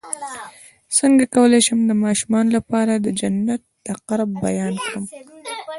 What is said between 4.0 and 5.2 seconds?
قرب بیان کړم